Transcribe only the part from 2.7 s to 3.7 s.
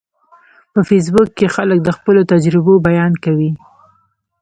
بیان کوي